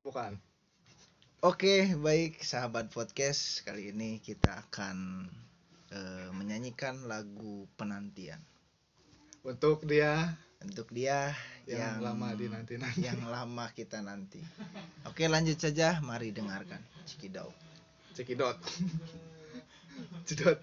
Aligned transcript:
Bukan. 0.00 0.32
Oke, 1.44 1.92
baik 1.92 2.40
sahabat 2.40 2.88
podcast. 2.88 3.60
Kali 3.68 3.92
ini 3.92 4.16
kita 4.16 4.64
akan 4.64 5.28
eh, 5.92 6.28
menyanyikan 6.32 7.04
lagu 7.04 7.68
penantian. 7.76 8.40
Untuk 9.44 9.84
dia 9.84 10.40
Untuk 10.60 10.92
dia 10.92 11.32
yang, 11.68 12.00
yang, 12.00 12.12
lama 12.12 12.32
dinanti-nanti. 12.36 13.00
yang 13.08 13.20
lama 13.28 13.68
kita 13.76 14.00
nanti. 14.00 14.40
Oke, 15.04 15.28
lanjut 15.28 15.60
saja. 15.60 16.00
Mari 16.00 16.32
dengarkan. 16.32 16.80
Cikidau. 17.04 17.52
Cekidot. 18.16 18.56
Cedot. 20.28 20.56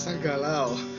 essa 0.00 0.14
ó. 0.14 0.89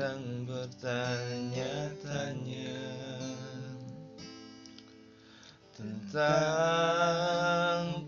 Sedang 0.00 0.48
bertanya-tanya 0.48 2.88
tentang 5.76 7.28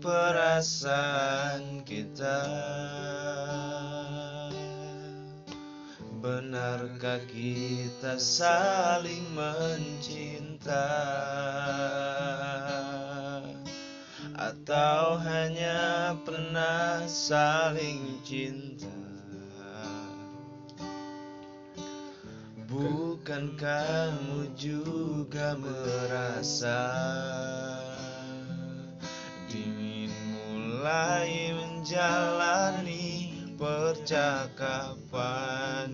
perasaan 0.01 1.85
kita. 1.85 2.49
Benarkah 6.17 7.21
kita 7.29 8.17
saling 8.17 9.29
mencinta? 9.37 10.89
Atau 14.33 15.21
hanya 15.21 16.17
pernah 16.25 17.05
saling 17.05 18.17
cinta 18.25 18.72
Bukan 23.23 23.55
kamu 23.55 24.51
juga 24.51 25.55
merasa 25.55 26.91
Ingin 29.47 30.11
mulai 30.35 31.55
menjalani 31.55 33.31
percakapan 33.55 35.23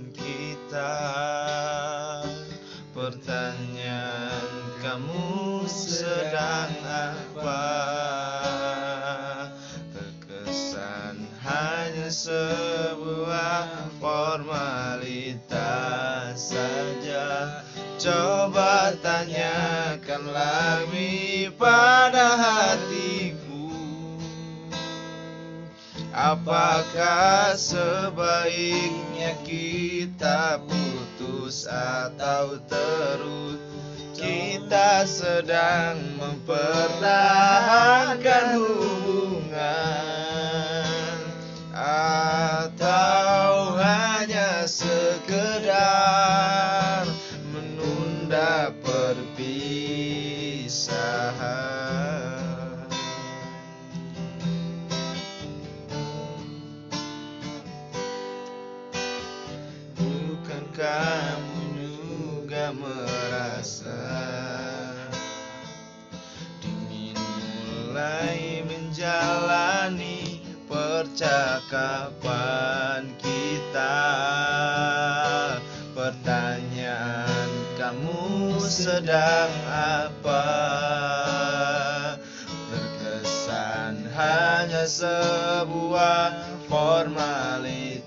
kita? 0.10 0.98
Pertanyaan 2.98 4.50
kamu 4.82 5.70
sedang 5.70 6.29
Apakah 26.20 27.56
sebaiknya 27.56 29.40
kita 29.48 30.60
putus 30.68 31.64
atau 31.64 32.60
terus? 32.68 33.56
Kita 34.20 35.08
sedang 35.08 36.20
mempertahankan 36.20 38.60
hubungan 38.60 39.89
merasa 63.60 63.92
Dingin 66.64 67.20
mulai 67.68 68.64
menjalani 68.64 70.48
percakapan 70.64 72.00
kita. 73.20 74.00
Pertanyaan 75.92 77.52
kamu 77.76 78.64
sedang 78.64 79.52
apa? 79.68 80.48
Terkesan 82.48 84.08
hanya 84.16 84.88
sebuah 84.88 86.32
formalitas 86.72 88.00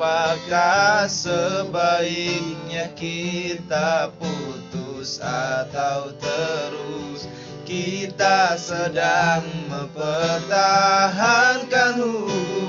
Apakah 0.00 1.04
sebaiknya 1.12 2.88
kita 2.96 4.08
putus 4.16 5.20
atau 5.20 6.16
terus? 6.16 7.28
Kita 7.68 8.56
sedang 8.56 9.44
mempertahankan 9.68 12.00
hubungan 12.00 12.59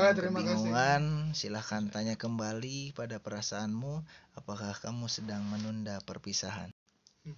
Oke, 0.00 0.16
terima 0.16 0.40
kasih. 0.40 0.48
kebingungan. 0.48 1.02
Silahkan 1.36 1.84
tanya 1.92 2.16
kembali 2.16 2.96
pada 2.96 3.20
perasaanmu, 3.20 4.00
apakah 4.32 4.72
kamu 4.80 5.12
sedang 5.12 5.44
menunda 5.44 6.00
perpisahan. 6.08 6.72
Hmm. 7.28 7.36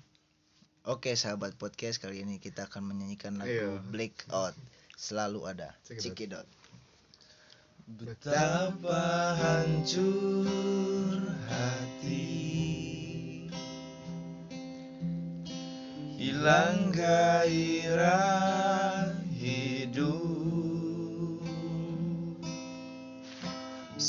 Oke, 0.87 1.19
sahabat 1.19 1.59
podcast, 1.59 1.99
kali 1.99 2.23
ini 2.23 2.39
kita 2.39 2.71
akan 2.71 2.87
menyanyikan 2.87 3.35
lagu 3.43 3.51
Ayo. 3.51 3.83
Blackout. 3.91 4.55
Selalu 4.95 5.51
ada. 5.51 5.75
Cikidot. 5.83 6.47
Betapa 7.83 9.35
hancur 9.35 10.47
hati 11.51 12.31
Hilang 16.15 16.95
gairah 16.95 18.23
hidup 19.35 20.32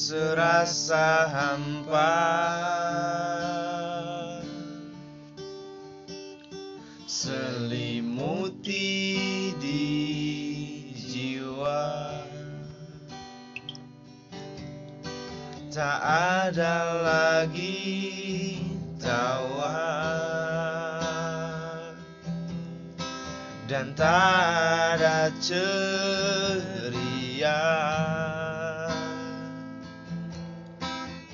Serasa 0.04 1.32
hampa. 1.32 2.12
Selimuti 7.08 8.84
di 9.64 9.96
jiwa. 10.92 11.88
Tak 15.72 16.00
ada 16.52 16.76
lagi 17.00 18.60
tawa. 19.00 19.88
Dan 23.72 23.96
tak 23.96 25.00
ada 25.00 25.32
ceria 25.40 26.44